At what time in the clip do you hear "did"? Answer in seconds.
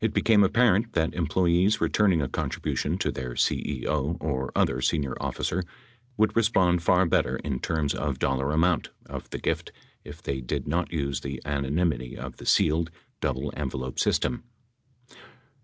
10.40-10.68